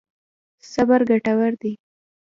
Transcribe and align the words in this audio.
صبر 0.71 0.99
ګټور 1.09 1.51
دی. 1.61 1.71